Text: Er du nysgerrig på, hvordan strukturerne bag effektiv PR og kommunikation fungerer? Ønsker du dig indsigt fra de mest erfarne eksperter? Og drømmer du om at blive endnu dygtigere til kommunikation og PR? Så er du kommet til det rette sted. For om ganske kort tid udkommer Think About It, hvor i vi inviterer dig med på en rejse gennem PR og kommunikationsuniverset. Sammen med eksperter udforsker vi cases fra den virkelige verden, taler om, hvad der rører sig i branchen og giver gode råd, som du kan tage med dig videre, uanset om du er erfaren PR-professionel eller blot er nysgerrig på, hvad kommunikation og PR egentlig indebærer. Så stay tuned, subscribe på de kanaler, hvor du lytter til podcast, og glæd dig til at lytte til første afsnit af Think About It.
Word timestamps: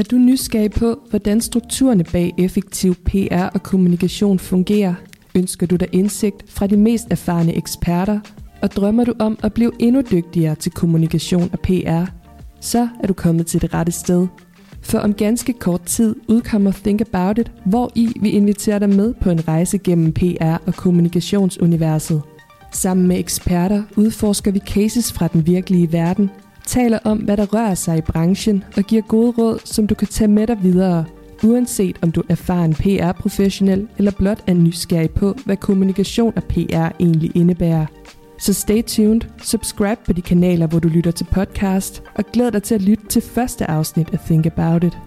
Er 0.00 0.04
du 0.04 0.16
nysgerrig 0.16 0.70
på, 0.70 0.98
hvordan 1.10 1.40
strukturerne 1.40 2.04
bag 2.04 2.34
effektiv 2.38 2.94
PR 2.94 3.44
og 3.54 3.62
kommunikation 3.62 4.38
fungerer? 4.38 4.94
Ønsker 5.34 5.66
du 5.66 5.76
dig 5.76 5.88
indsigt 5.92 6.44
fra 6.48 6.66
de 6.66 6.76
mest 6.76 7.06
erfarne 7.10 7.56
eksperter? 7.56 8.20
Og 8.62 8.70
drømmer 8.70 9.04
du 9.04 9.14
om 9.18 9.38
at 9.42 9.52
blive 9.52 9.72
endnu 9.78 10.02
dygtigere 10.10 10.54
til 10.54 10.72
kommunikation 10.72 11.50
og 11.52 11.60
PR? 11.60 12.04
Så 12.60 12.88
er 13.02 13.06
du 13.06 13.12
kommet 13.12 13.46
til 13.46 13.62
det 13.62 13.74
rette 13.74 13.92
sted. 13.92 14.26
For 14.82 14.98
om 14.98 15.14
ganske 15.14 15.52
kort 15.52 15.82
tid 15.82 16.14
udkommer 16.28 16.72
Think 16.72 17.00
About 17.00 17.38
It, 17.38 17.52
hvor 17.64 17.92
i 17.94 18.08
vi 18.20 18.30
inviterer 18.30 18.78
dig 18.78 18.88
med 18.88 19.14
på 19.14 19.30
en 19.30 19.48
rejse 19.48 19.78
gennem 19.78 20.12
PR 20.12 20.56
og 20.66 20.74
kommunikationsuniverset. 20.74 22.22
Sammen 22.72 23.08
med 23.08 23.18
eksperter 23.18 23.82
udforsker 23.96 24.50
vi 24.50 24.58
cases 24.58 25.12
fra 25.12 25.28
den 25.28 25.46
virkelige 25.46 25.92
verden, 25.92 26.30
taler 26.70 26.98
om, 27.04 27.18
hvad 27.18 27.36
der 27.36 27.46
rører 27.54 27.74
sig 27.74 27.98
i 27.98 28.00
branchen 28.00 28.64
og 28.76 28.84
giver 28.84 29.02
gode 29.02 29.32
råd, 29.38 29.58
som 29.64 29.86
du 29.86 29.94
kan 29.94 30.08
tage 30.08 30.28
med 30.28 30.46
dig 30.46 30.58
videre, 30.62 31.04
uanset 31.44 31.96
om 32.02 32.12
du 32.12 32.20
er 32.20 32.24
erfaren 32.28 32.74
PR-professionel 32.74 33.88
eller 33.98 34.12
blot 34.18 34.44
er 34.46 34.54
nysgerrig 34.54 35.10
på, 35.10 35.34
hvad 35.44 35.56
kommunikation 35.56 36.32
og 36.36 36.44
PR 36.44 36.88
egentlig 37.00 37.30
indebærer. 37.34 37.86
Så 38.38 38.52
stay 38.52 38.82
tuned, 38.82 39.20
subscribe 39.42 40.00
på 40.06 40.12
de 40.12 40.22
kanaler, 40.22 40.66
hvor 40.66 40.78
du 40.78 40.88
lytter 40.88 41.10
til 41.10 41.26
podcast, 41.32 42.02
og 42.14 42.24
glæd 42.32 42.50
dig 42.50 42.62
til 42.62 42.74
at 42.74 42.82
lytte 42.82 43.06
til 43.06 43.22
første 43.22 43.70
afsnit 43.70 44.08
af 44.12 44.18
Think 44.18 44.46
About 44.46 44.84
It. 44.84 44.98